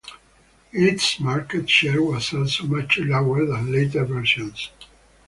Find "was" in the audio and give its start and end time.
2.01-2.33